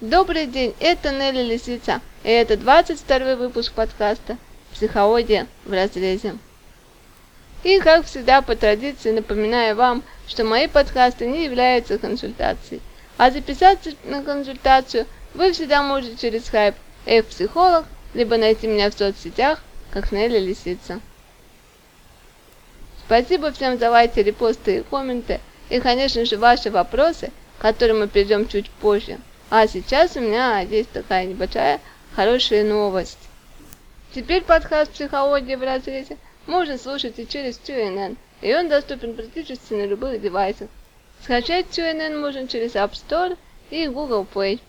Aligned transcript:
Добрый 0.00 0.46
день, 0.46 0.76
это 0.78 1.10
Нелли 1.10 1.42
Лисица, 1.42 2.00
и 2.22 2.28
это 2.28 2.56
22 2.56 3.34
выпуск 3.34 3.72
подкаста 3.72 4.38
«Психология 4.72 5.48
в 5.64 5.72
разрезе». 5.72 6.38
И, 7.64 7.80
как 7.80 8.06
всегда, 8.06 8.40
по 8.40 8.54
традиции 8.54 9.10
напоминаю 9.10 9.74
вам, 9.74 10.04
что 10.28 10.44
мои 10.44 10.68
подкасты 10.68 11.26
не 11.26 11.46
являются 11.46 11.98
консультацией, 11.98 12.80
а 13.16 13.32
записаться 13.32 13.90
на 14.04 14.22
консультацию 14.22 15.04
вы 15.34 15.50
всегда 15.50 15.82
можете 15.82 16.16
через 16.16 16.42
Skype 16.44 16.76
F-психолог, 17.04 17.84
либо 18.14 18.36
найти 18.36 18.68
меня 18.68 18.92
в 18.92 18.94
соцсетях, 18.94 19.64
как 19.90 20.12
Нелли 20.12 20.38
Лисица. 20.38 21.00
Спасибо 23.04 23.50
всем 23.50 23.80
за 23.80 23.90
лайки, 23.90 24.20
репосты 24.20 24.76
и 24.76 24.82
комменты, 24.84 25.40
и, 25.70 25.80
конечно 25.80 26.24
же, 26.24 26.36
ваши 26.36 26.70
вопросы, 26.70 27.32
к 27.58 27.62
которым 27.62 27.98
мы 27.98 28.06
перейдем 28.06 28.46
чуть 28.46 28.70
позже. 28.70 29.18
А 29.50 29.66
сейчас 29.66 30.14
у 30.14 30.20
меня 30.20 30.60
есть 30.60 30.90
такая 30.90 31.24
небольшая 31.24 31.80
хорошая 32.14 32.64
новость. 32.64 33.18
Теперь 34.14 34.42
подкаст 34.42 34.92
«Психология 34.92 35.56
в 35.56 35.62
разрезе» 35.62 36.18
можно 36.46 36.76
слушать 36.76 37.18
и 37.18 37.26
через 37.26 37.58
TuneIn, 37.58 38.18
и 38.42 38.54
он 38.54 38.68
доступен 38.68 39.14
практически 39.14 39.72
на 39.72 39.86
любых 39.86 40.20
девайсах. 40.20 40.68
Скачать 41.22 41.66
TuneIn 41.70 42.20
можно 42.20 42.46
через 42.46 42.74
App 42.74 42.92
Store 42.92 43.38
и 43.70 43.88
Google 43.88 44.26
Play. 44.30 44.60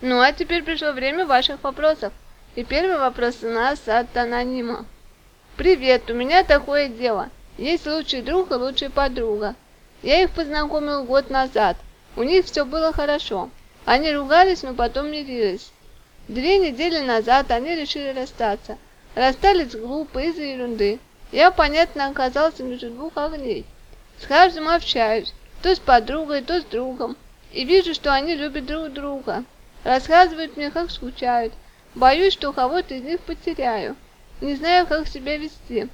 Ну 0.00 0.20
а 0.20 0.32
теперь 0.32 0.62
пришло 0.62 0.92
время 0.92 1.26
ваших 1.26 1.60
вопросов. 1.64 2.12
И 2.54 2.62
первый 2.62 2.98
вопрос 2.98 3.42
у 3.42 3.48
нас 3.48 3.80
от 3.88 4.16
анонима. 4.16 4.86
Привет, 5.56 6.08
у 6.08 6.14
меня 6.14 6.44
такое 6.44 6.86
дело. 6.88 7.30
Есть 7.58 7.86
лучший 7.88 8.22
друг 8.22 8.52
и 8.52 8.54
лучшая 8.54 8.90
подруга. 8.90 9.56
Я 10.04 10.22
их 10.22 10.30
познакомил 10.30 11.02
год 11.02 11.30
назад. 11.30 11.76
У 12.14 12.22
них 12.22 12.46
все 12.46 12.64
было 12.64 12.92
хорошо. 12.92 13.50
Они 13.86 14.12
ругались, 14.12 14.64
но 14.64 14.74
потом 14.74 15.12
мирились. 15.12 15.70
Две 16.26 16.58
недели 16.58 16.98
назад 16.98 17.52
они 17.52 17.72
решили 17.76 18.18
расстаться. 18.18 18.78
Расстались 19.14 19.76
глупо 19.76 20.18
из-за 20.18 20.42
ерунды. 20.42 20.98
Я, 21.30 21.52
понятно, 21.52 22.08
оказался 22.08 22.64
между 22.64 22.90
двух 22.90 23.16
огней. 23.16 23.64
С 24.20 24.26
каждым 24.26 24.68
общаюсь, 24.68 25.32
то 25.62 25.72
с 25.72 25.78
подругой, 25.78 26.42
то 26.42 26.60
с 26.60 26.64
другом. 26.64 27.16
И 27.52 27.64
вижу, 27.64 27.94
что 27.94 28.12
они 28.12 28.34
любят 28.34 28.66
друг 28.66 28.92
друга. 28.92 29.44
Рассказывают 29.84 30.56
мне, 30.56 30.72
как 30.72 30.90
скучают. 30.90 31.52
Боюсь, 31.94 32.32
что 32.32 32.52
кого-то 32.52 32.94
из 32.94 33.02
них 33.02 33.20
потеряю. 33.20 33.94
Не 34.40 34.56
знаю, 34.56 34.88
как 34.88 35.06
себя 35.06 35.36
вести. 35.36 35.88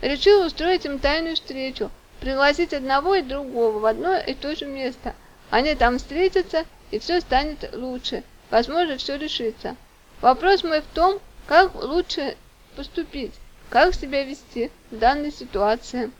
Решил 0.00 0.46
устроить 0.46 0.86
им 0.86 0.98
тайную 0.98 1.36
встречу, 1.36 1.90
пригласить 2.20 2.72
одного 2.72 3.16
и 3.16 3.22
другого 3.22 3.80
в 3.80 3.84
одно 3.84 4.16
и 4.16 4.32
то 4.32 4.56
же 4.56 4.64
место. 4.64 5.14
Они 5.50 5.74
там 5.74 5.98
встретятся, 5.98 6.64
и 6.90 6.98
все 6.98 7.20
станет 7.20 7.74
лучше. 7.74 8.24
Возможно, 8.50 8.96
все 8.96 9.16
решится. 9.16 9.76
Вопрос 10.20 10.64
мой 10.64 10.80
в 10.80 10.86
том, 10.94 11.20
как 11.46 11.74
лучше 11.74 12.36
поступить, 12.76 13.32
как 13.70 13.94
себя 13.94 14.24
вести 14.24 14.70
в 14.90 14.98
данной 14.98 15.32
ситуации. 15.32 16.10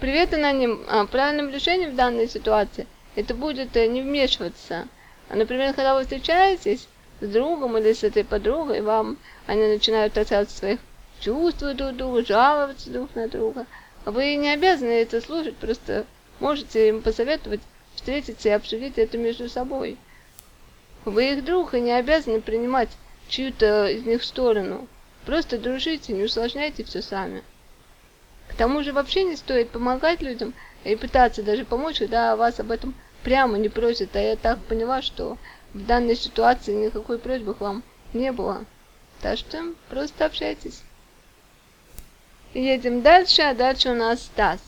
Привет, 0.00 0.32
аноним. 0.32 0.84
А, 0.88 1.06
правильным 1.06 1.50
решением 1.50 1.92
в 1.92 1.96
данной 1.96 2.28
ситуации 2.28 2.86
это 3.16 3.34
будет 3.34 3.76
э, 3.76 3.86
не 3.88 4.00
вмешиваться. 4.00 4.86
Например, 5.28 5.74
когда 5.74 5.96
вы 5.96 6.02
встречаетесь 6.02 6.86
с 7.20 7.26
другом 7.26 7.76
или 7.76 7.92
с 7.92 8.04
этой 8.04 8.24
подругой, 8.24 8.80
вам 8.80 9.18
они 9.46 9.66
начинают 9.66 10.16
рассказывать 10.16 10.50
своих 10.50 10.78
чувств 11.20 11.60
друг 11.60 11.96
друга, 11.96 12.24
жаловаться 12.24 12.90
друг 12.90 13.14
на 13.16 13.28
друга. 13.28 13.66
Вы 14.04 14.36
не 14.36 14.50
обязаны 14.50 14.90
это 14.90 15.20
слушать, 15.20 15.56
просто 15.56 16.06
можете 16.38 16.88
им 16.88 17.02
посоветовать 17.02 17.60
встретиться 18.08 18.48
и 18.48 18.52
обсудить 18.52 18.96
это 18.96 19.18
между 19.18 19.50
собой. 19.50 19.98
Вы 21.04 21.34
их 21.34 21.44
друг 21.44 21.74
и 21.74 21.80
не 21.80 21.92
обязаны 21.92 22.40
принимать 22.40 22.88
чью-то 23.28 23.86
из 23.86 24.06
них 24.06 24.24
сторону. 24.24 24.88
Просто 25.26 25.58
дружите, 25.58 26.14
не 26.14 26.22
усложняйте 26.22 26.84
все 26.84 27.02
сами. 27.02 27.42
К 28.48 28.54
тому 28.54 28.82
же 28.82 28.94
вообще 28.94 29.24
не 29.24 29.36
стоит 29.36 29.68
помогать 29.68 30.22
людям 30.22 30.54
и 30.84 30.96
пытаться 30.96 31.42
даже 31.42 31.66
помочь, 31.66 31.98
когда 31.98 32.34
вас 32.34 32.58
об 32.60 32.70
этом 32.70 32.94
прямо 33.22 33.58
не 33.58 33.68
просят. 33.68 34.16
А 34.16 34.20
я 34.20 34.36
так 34.36 34.58
поняла, 34.60 35.02
что 35.02 35.36
в 35.74 35.84
данной 35.84 36.16
ситуации 36.16 36.72
никакой 36.72 37.18
просьбы 37.18 37.52
к 37.52 37.60
вам 37.60 37.82
не 38.14 38.32
было. 38.32 38.64
Так 39.20 39.36
что 39.36 39.74
просто 39.90 40.24
общайтесь. 40.24 40.80
Едем 42.54 43.02
дальше, 43.02 43.42
а 43.42 43.52
дальше 43.52 43.90
у 43.90 43.94
нас 43.94 44.22
Стас. 44.22 44.60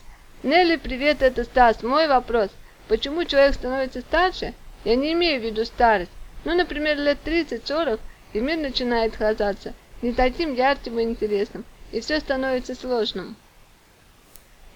Нелли, 0.42 0.76
привет, 0.76 1.22
это 1.22 1.44
Стас. 1.44 1.82
Мой 1.82 2.06
вопрос. 2.06 2.50
Почему 2.90 3.24
человек 3.24 3.54
становится 3.54 4.00
старше? 4.00 4.52
Я 4.82 4.96
не 4.96 5.12
имею 5.12 5.40
в 5.40 5.44
виду 5.44 5.64
старость. 5.64 6.10
Ну, 6.44 6.56
например, 6.56 6.98
лет 6.98 7.18
30-40, 7.24 8.00
и 8.32 8.40
мир 8.40 8.58
начинает 8.58 9.16
казаться 9.16 9.74
не 10.02 10.12
таким 10.12 10.54
ярким 10.54 10.98
и 10.98 11.04
интересным, 11.04 11.64
и 11.92 12.00
все 12.00 12.18
становится 12.18 12.74
сложным. 12.74 13.36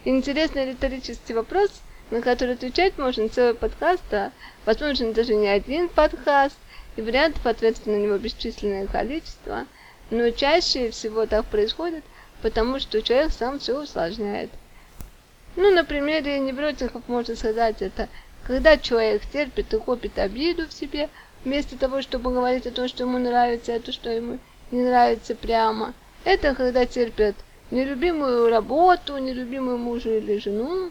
Интересный 0.05 0.71
риторический 0.71 1.35
вопрос, 1.35 1.83
на 2.13 2.23
который 2.23 2.55
отвечать 2.55 2.97
можно 2.99 3.29
целый 3.29 3.55
подкаст, 3.55 4.05
а 4.13 4.31
возможно 4.65 5.13
даже 5.13 5.35
не 5.35 5.49
один 5.49 5.89
подкаст, 5.89 6.57
и 6.95 7.03
вариантов 7.03 7.45
ответов 7.45 7.85
на 7.87 7.97
него 7.97 8.17
бесчисленное 8.17 8.87
количество, 8.87 9.67
но 10.11 10.31
чаще 10.31 10.93
всего 10.93 11.27
так 11.27 11.47
происходит, 11.47 12.05
потому 12.43 12.79
что 12.79 13.03
человек 13.03 13.33
сам 13.33 13.59
все 13.59 13.83
усложняет. 13.83 14.51
Ну, 15.57 15.73
на 15.73 15.85
примере 15.85 16.41
невротиков 16.41 17.03
можно 17.07 17.37
сказать 17.37 17.81
это, 17.81 18.09
когда 18.45 18.77
человек 18.77 19.23
терпит 19.33 19.73
и 19.73 19.79
копит 19.79 20.19
обиду 20.19 20.67
в 20.67 20.73
себе, 20.73 21.09
вместо 21.45 21.79
того, 21.79 22.03
чтобы 22.03 22.33
говорить 22.33 22.67
о 22.67 22.73
том, 22.73 22.89
что 22.89 23.05
ему 23.05 23.19
нравится, 23.19 23.75
а 23.75 23.81
то, 23.81 23.93
что 23.93 24.11
ему 24.11 24.39
не 24.73 24.83
нравится 24.83 25.35
прямо. 25.35 25.95
Это 26.25 26.55
когда 26.55 26.87
терпят 26.87 27.37
нелюбимую 27.71 28.49
работу, 28.49 29.17
нелюбимую 29.19 29.79
мужа 29.79 30.17
или 30.17 30.39
жену. 30.39 30.91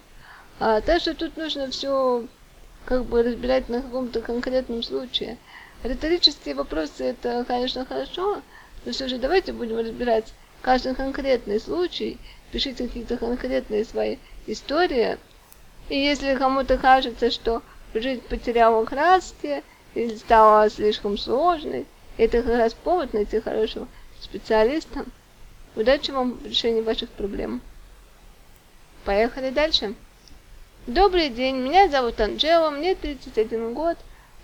А, 0.59 0.79
так 0.79 1.01
что 1.01 1.13
тут 1.13 1.35
нужно 1.35 1.69
все 1.69 2.25
как 2.85 3.05
бы 3.05 3.23
разбирать 3.23 3.67
на 3.69 3.81
каком-то 3.81 4.21
конкретном 4.21 4.81
случае. 4.83 5.37
Риторические 5.83 6.55
вопросы 6.55 7.03
это, 7.03 7.43
конечно, 7.45 7.85
хорошо, 7.85 8.41
но 8.85 8.91
все 8.91 9.09
же 9.09 9.17
давайте 9.17 9.51
будем 9.51 9.77
разбирать 9.79 10.33
каждый 10.61 10.95
конкретный 10.95 11.59
случай, 11.59 12.17
пишите 12.51 12.87
какие-то 12.87 13.17
конкретные 13.17 13.83
свои 13.83 14.17
истории. 14.47 15.17
И 15.89 15.97
если 15.97 16.35
кому-то 16.35 16.77
кажется, 16.77 17.31
что 17.31 17.61
жизнь 17.93 18.21
потеряла 18.21 18.85
краски 18.85 19.63
или 19.95 20.15
стала 20.15 20.69
слишком 20.69 21.17
сложной, 21.17 21.85
это 22.17 22.41
как 22.41 22.57
раз 22.57 22.73
повод 22.73 23.13
найти 23.13 23.39
хорошего 23.39 23.87
специалиста. 24.21 25.05
Удачи 25.75 26.11
вам 26.11 26.33
в 26.33 26.45
решении 26.45 26.81
ваших 26.81 27.09
проблем. 27.09 27.61
Поехали 29.05 29.49
дальше. 29.49 29.95
Добрый 30.87 31.29
день, 31.29 31.57
меня 31.57 31.89
зовут 31.89 32.19
Анжела, 32.19 32.69
мне 32.69 32.93
31 32.93 33.73
год, 33.73 33.97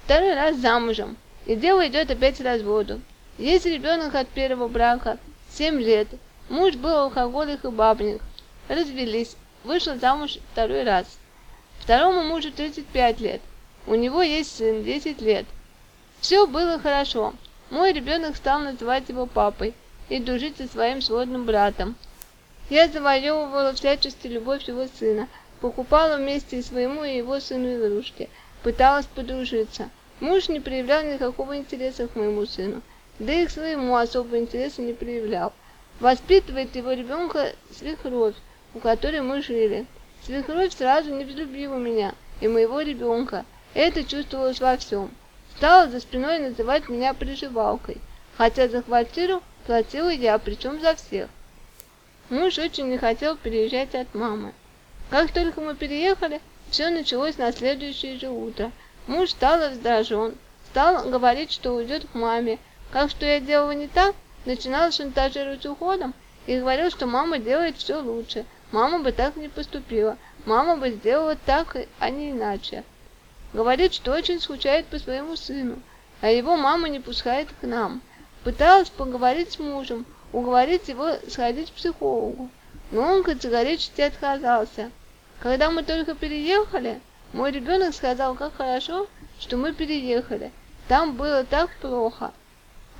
второй 0.05 0.33
раз 0.33 0.57
замужем, 0.57 1.17
и 1.45 1.55
дело 1.55 1.85
идет 1.88 2.09
опять 2.11 2.39
разводу. 2.39 3.01
Есть 3.38 3.65
ребенок 3.65 4.15
от 4.15 4.27
первого 4.29 4.67
брака, 4.67 5.17
7 5.51 5.79
лет. 5.79 6.07
Муж 6.49 6.75
был 6.75 6.95
алкоголик 6.97 7.65
и 7.65 7.69
бабник. 7.69 8.21
Развелись, 8.67 9.35
вышла 9.63 9.97
замуж 9.97 10.37
второй 10.51 10.83
раз. 10.83 11.05
Второму 11.79 12.23
мужу 12.23 12.51
35 12.51 13.19
лет. 13.19 13.41
У 13.87 13.95
него 13.95 14.21
есть 14.21 14.57
сын 14.57 14.83
10 14.83 15.21
лет. 15.21 15.45
Все 16.19 16.45
было 16.45 16.79
хорошо. 16.79 17.33
Мой 17.69 17.93
ребенок 17.93 18.35
стал 18.35 18.59
называть 18.59 19.09
его 19.09 19.25
папой 19.25 19.73
и 20.09 20.19
дружить 20.19 20.57
со 20.57 20.67
своим 20.67 21.01
сводным 21.01 21.45
братом. 21.45 21.95
Я 22.69 22.87
завоевывала 22.87 23.73
всячески 23.73 24.27
любовь 24.27 24.67
его 24.67 24.87
сына, 24.99 25.27
покупала 25.59 26.17
вместе 26.17 26.59
и 26.59 26.63
своему 26.63 27.03
и 27.03 27.17
его 27.17 27.39
сыну 27.39 27.75
игрушки, 27.75 28.29
пыталась 28.63 29.05
подружиться. 29.07 29.89
Муж 30.19 30.49
не 30.49 30.59
проявлял 30.59 31.03
никакого 31.03 31.57
интереса 31.57 32.07
к 32.07 32.15
моему 32.15 32.45
сыну, 32.45 32.81
да 33.17 33.33
и 33.33 33.45
к 33.45 33.51
своему 33.51 33.95
особого 33.95 34.38
интереса 34.38 34.81
не 34.81 34.94
проявлял. 34.94 35.53
Воспитывает 36.00 36.75
его 36.75 36.91
ребенка 36.91 37.53
свекровь, 37.75 38.35
у 38.74 38.80
которой 38.80 39.21
мы 39.21 39.42
жили. 39.42 39.86
Свекровь 40.24 40.75
сразу 40.75 41.13
не 41.13 41.24
взлюбила 41.24 41.75
меня 41.75 42.13
и 42.42 42.48
моего 42.48 42.81
ребенка. 42.81 43.45
Это 43.74 44.04
чувствовалось 44.04 44.60
во 44.60 44.77
всем. 44.77 45.12
Стала 45.57 45.89
за 45.89 46.00
спиной 46.00 46.39
называть 46.39 46.89
меня 46.89 47.13
приживалкой, 47.13 47.98
хотя 48.38 48.68
за 48.68 48.81
квартиру 48.81 49.42
платила 49.66 50.10
я, 50.10 50.38
причем 50.38 50.80
за 50.80 50.95
всех. 50.95 51.30
Муж 52.30 52.57
очень 52.60 52.89
не 52.89 52.98
хотел 52.98 53.36
переезжать 53.36 53.95
от 53.95 54.13
мамы. 54.13 54.54
Как 55.10 55.31
только 55.31 55.62
мы 55.62 55.75
переехали, 55.75 56.42
все 56.69 56.89
началось 56.89 57.38
на 57.38 57.51
следующее 57.51 58.19
же 58.19 58.30
утро. 58.30 58.72
Муж 59.07 59.31
стал 59.31 59.60
раздражен, 59.60 60.36
стал 60.69 61.10
говорить, 61.10 61.51
что 61.51 61.72
уйдет 61.72 62.06
к 62.07 62.13
маме. 62.13 62.60
Как 62.92 63.10
что 63.10 63.25
я 63.25 63.39
делала 63.39 63.72
не 63.72 63.88
так, 63.88 64.15
начинал 64.45 64.92
шантажировать 64.92 65.65
уходом 65.65 66.13
и 66.45 66.60
говорил, 66.60 66.92
что 66.92 67.07
мама 67.07 67.39
делает 67.39 67.77
все 67.77 68.00
лучше. 68.00 68.45
Мама 68.71 69.00
бы 69.00 69.12
так 69.12 69.36
не 69.36 69.48
поступила. 69.48 70.18
Мама 70.45 70.77
бы 70.77 70.92
сделала 70.92 71.36
так, 71.45 71.75
а 72.00 72.10
не 72.10 72.31
иначе. 72.31 72.83
Говорит, 73.51 73.94
что 73.94 74.13
очень 74.13 74.39
скучает 74.39 74.86
по 74.86 75.00
своему 75.00 75.36
сыну, 75.36 75.80
а 76.21 76.30
его 76.30 76.56
мама 76.56 76.88
не 76.88 77.00
пускает 77.00 77.48
к 77.60 77.66
нам. 77.66 78.01
Пыталась 78.44 78.89
поговорить 78.89 79.54
с 79.54 79.60
мужем, 79.60 80.06
уговорить 80.31 80.88
его 80.88 81.13
сходить 81.27 81.71
к 81.71 81.74
психологу, 81.74 82.50
но 82.92 83.01
он 83.01 83.24
категорически 83.24 84.01
отказался. 84.01 84.92
Когда 85.39 85.72
мы 85.72 85.83
только 85.83 86.13
переехали, 86.13 87.01
мой 87.33 87.51
ребенок 87.51 87.95
сказал, 87.95 88.36
как 88.36 88.56
хорошо, 88.56 89.07
что 89.39 89.57
мы 89.57 89.74
переехали. 89.74 90.51
Там 90.88 91.15
было 91.15 91.44
так 91.44 91.69
плохо. 91.81 92.31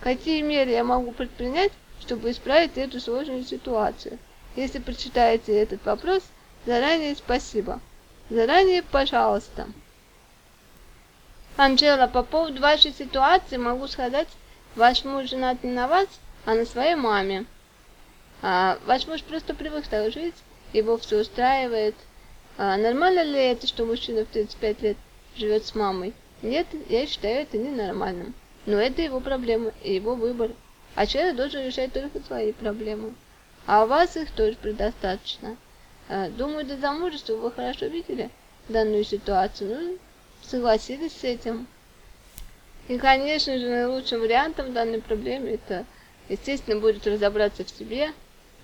Какие 0.02 0.42
меры 0.42 0.72
я 0.72 0.84
могу 0.84 1.12
предпринять, 1.12 1.72
чтобы 2.00 2.32
исправить 2.32 2.78
эту 2.78 3.00
сложную 3.00 3.44
ситуацию? 3.44 4.18
Если 4.60 4.80
прочитаете 4.80 5.58
этот 5.58 5.86
вопрос, 5.86 6.22
заранее 6.66 7.16
спасибо. 7.16 7.80
Заранее 8.30 8.84
пожалуйста. 8.84 9.70
Анжела, 11.56 12.08
по 12.08 12.24
поводу 12.24 12.62
вашей 12.62 12.92
ситуации 12.92 13.56
могу 13.56 13.88
сказать, 13.88 14.28
ваш 14.76 15.06
муж 15.06 15.30
женат 15.30 15.64
не 15.64 15.72
на 15.72 15.88
вас, 15.88 16.08
а 16.44 16.56
на 16.56 16.66
своей 16.66 16.96
маме. 16.96 17.46
А, 18.42 18.78
ваш 18.86 19.08
муж 19.08 19.24
просто 19.24 19.54
привык 19.54 19.88
так 19.88 20.12
жить, 20.12 20.36
его 20.74 20.98
все 20.98 21.22
устраивает. 21.22 21.96
А, 22.58 22.76
нормально 22.76 23.24
ли 23.24 23.40
это, 23.40 23.66
что 23.66 23.86
мужчина 23.86 24.26
в 24.26 24.28
35 24.28 24.82
лет 24.82 24.98
живет 25.38 25.68
с 25.68 25.74
мамой? 25.74 26.14
Нет, 26.42 26.68
я 26.90 27.08
считаю 27.08 27.44
это 27.44 27.58
ненормальным. 27.58 28.34
Но 28.66 28.76
это 28.76 29.02
его 29.02 29.22
проблема 29.22 29.72
и 29.86 29.96
его 29.96 30.16
выбор. 30.16 30.52
А 30.96 31.08
человек 31.08 31.38
должен 31.38 31.66
решать 31.66 31.94
только 31.94 32.20
свои 32.20 32.52
проблемы. 32.52 33.14
А 33.66 33.84
у 33.84 33.88
вас 33.88 34.18
их 34.18 34.32
тоже 34.32 34.58
предостаточно. 34.58 35.58
А, 36.08 36.30
думаю, 36.30 36.66
до 36.66 36.78
замужества 36.78 37.34
вы 37.34 37.52
хорошо 37.52 37.86
видели 37.86 38.30
данную 38.68 39.04
ситуацию. 39.04 39.80
Ну, 39.80 39.98
согласились 40.42 41.14
с 41.14 41.24
этим. 41.24 41.68
И, 42.88 42.98
конечно 42.98 43.58
же, 43.58 43.70
наилучшим 43.70 44.22
вариантом 44.22 44.74
данной 44.74 45.02
проблемы 45.02 45.50
это, 45.50 45.86
естественно, 46.28 46.80
будет 46.80 47.06
разобраться 47.06 47.64
в 47.64 47.70
себе, 47.70 48.12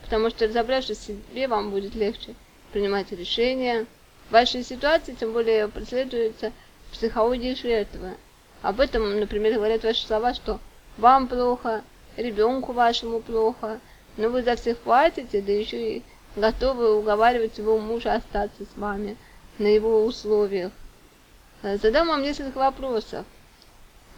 потому 0.03 0.31
что 0.31 0.47
разобравшись 0.47 0.97
в 0.97 1.05
себе, 1.05 1.47
вам 1.47 1.69
будет 1.69 1.93
легче 1.93 2.33
принимать 2.71 3.11
решения. 3.11 3.85
В 4.29 4.33
вашей 4.33 4.63
ситуации, 4.63 5.13
тем 5.13 5.33
более, 5.33 5.67
преследуется 5.67 6.51
психология 6.91 7.55
жертвы. 7.55 8.15
Об 8.63 8.79
этом, 8.79 9.19
например, 9.19 9.53
говорят 9.53 9.83
ваши 9.83 10.05
слова, 10.07 10.33
что 10.33 10.59
вам 10.97 11.27
плохо, 11.27 11.83
ребенку 12.17 12.73
вашему 12.73 13.19
плохо, 13.19 13.79
но 14.17 14.29
вы 14.29 14.43
за 14.43 14.55
всех 14.55 14.77
платите, 14.77 15.41
да 15.41 15.51
еще 15.51 15.97
и 15.97 16.03
готовы 16.35 16.95
уговаривать 16.95 17.57
его 17.57 17.77
мужа 17.77 18.13
остаться 18.13 18.63
с 18.63 18.77
вами 18.77 19.17
на 19.57 19.67
его 19.67 20.03
условиях. 20.03 20.71
Э, 21.63 21.77
задам 21.77 22.07
вам 22.07 22.21
несколько 22.21 22.57
вопросов. 22.57 23.25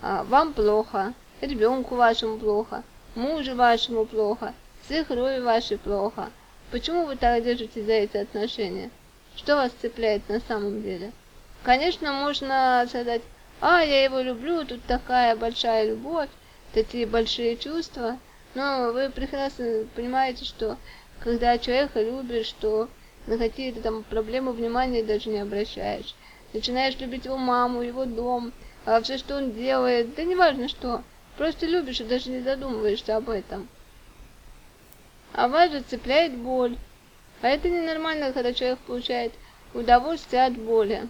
А, 0.02 0.24
вам 0.24 0.54
плохо, 0.54 1.14
ребенку 1.42 1.96
вашему 1.96 2.38
плохо, 2.38 2.84
мужу 3.16 3.56
вашему 3.56 4.06
плохо, 4.06 4.54
свекрови 4.88 5.40
вашей 5.40 5.78
плохо. 5.78 6.30
Почему 6.72 7.06
вы 7.06 7.16
так 7.16 7.44
держитесь 7.44 7.86
за 7.86 7.94
эти 7.94 8.18
отношения? 8.18 8.92
Что 9.36 9.56
вас 9.56 9.72
цепляет 9.82 10.28
на 10.30 10.40
самом 10.42 10.82
деле? 10.82 11.12
Конечно, 11.64 12.14
можно 12.14 12.86
сказать, 12.88 13.22
а, 13.60 13.82
я 13.82 14.04
его 14.04 14.20
люблю, 14.20 14.66
тут 14.66 14.84
такая 14.84 15.36
большая 15.36 15.90
любовь, 15.90 16.30
такие 16.74 17.08
большие 17.08 17.58
чувства. 17.58 18.20
Но 18.58 18.92
вы 18.92 19.12
прекрасно 19.12 19.86
понимаете, 19.96 20.44
что 20.44 20.78
когда 21.20 21.60
человека 21.60 22.02
любишь, 22.02 22.48
что 22.48 22.90
на 23.28 23.38
какие-то 23.38 23.84
там 23.84 24.02
проблемы 24.02 24.52
внимания 24.52 25.04
даже 25.04 25.30
не 25.30 25.38
обращаешь 25.38 26.16
начинаешь 26.54 26.98
любить 26.98 27.26
его 27.26 27.38
маму, 27.38 27.84
его 27.84 28.06
дом, 28.06 28.52
а 28.84 29.00
все, 29.02 29.20
что 29.20 29.38
он 29.38 29.52
делает, 29.52 30.16
да 30.16 30.24
неважно 30.24 30.70
что, 30.70 31.04
просто 31.38 31.68
любишь 31.68 32.02
и 32.02 32.04
даже 32.04 32.32
не 32.32 32.40
задумываешься 32.40 33.16
об 33.16 33.30
этом. 33.30 33.68
А 35.34 35.48
вас 35.50 35.72
же 35.72 35.82
цепляет 35.82 36.36
боль. 36.36 36.78
А 37.44 37.50
это 37.50 37.70
ненормально, 37.70 38.32
когда 38.32 38.54
человек 38.54 38.80
получает 38.80 39.34
удовольствие 39.76 40.48
от 40.48 40.54
боли. 40.54 41.08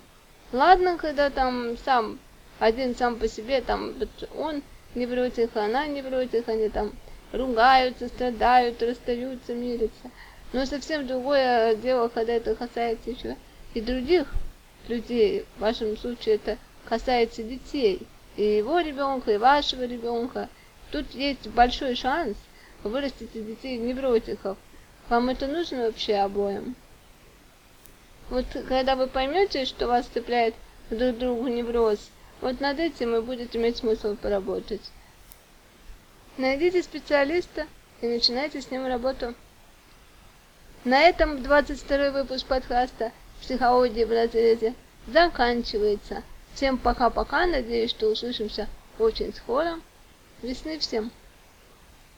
Ладно, 0.52 0.98
когда 0.98 1.30
там 1.30 1.78
сам, 1.78 2.20
один 2.60 2.94
сам 2.94 3.16
по 3.16 3.30
себе, 3.30 3.62
там 3.62 3.94
он 4.36 4.64
не 4.96 5.08
против, 5.08 5.56
она 5.56 5.88
не 5.88 6.02
против, 6.02 6.50
они 6.50 6.68
там 6.68 6.92
ругаются, 7.32 8.08
страдают, 8.08 8.82
расстаются, 8.82 9.54
мирятся. 9.54 10.12
Но 10.54 10.66
совсем 10.66 11.06
другое 11.08 11.76
дело, 11.76 12.08
когда 12.08 12.34
это 12.34 12.56
касается 12.56 13.12
еще 13.12 13.36
и 13.74 13.82
других 13.82 14.28
людей, 14.88 15.46
в 15.58 15.62
вашем 15.62 15.98
случае 15.98 16.36
это 16.36 16.58
касается 16.86 17.44
детей, 17.44 18.08
и 18.38 18.44
его 18.44 18.80
ребенка, 18.80 19.34
и 19.34 19.38
вашего 19.38 19.84
ребенка, 19.84 20.50
тут 20.92 21.14
есть 21.14 21.48
большой 21.48 21.96
шанс 21.96 22.38
вырастить 22.84 23.34
детей 23.34 23.78
невротиков. 23.78 24.58
Вам 25.10 25.30
это 25.30 25.48
нужно 25.48 25.86
вообще 25.86 26.16
обоим? 26.16 26.76
Вот 28.30 28.46
когда 28.68 28.96
вы 28.96 29.08
поймете, 29.08 29.66
что 29.66 29.88
вас 29.88 30.06
цепляет 30.08 30.54
друг 30.90 31.18
другу 31.18 31.48
невроз, 31.48 32.00
вот 32.42 32.60
над 32.60 32.80
этим 32.80 33.16
и 33.16 33.22
будет 33.22 33.56
иметь 33.56 33.78
смысл 33.78 34.16
поработать. 34.16 34.82
Найдите 36.38 36.84
специалиста 36.84 37.66
и 38.00 38.08
начинайте 38.08 38.62
с 38.62 38.70
ним 38.70 38.86
работу. 38.86 39.34
На 40.84 41.02
этом 41.02 41.42
22 41.42 42.12
выпуск 42.12 42.46
подкаста 42.46 43.12
психологии 43.42 44.04
в 44.04 44.12
разрезе 44.12 44.76
заканчивается. 45.08 46.22
Всем 46.54 46.78
пока-пока, 46.78 47.48
надеюсь, 47.48 47.90
что 47.90 48.08
услышимся 48.08 48.68
очень 49.00 49.34
скоро. 49.34 49.80
Весны 50.44 50.78
всем! 50.78 51.12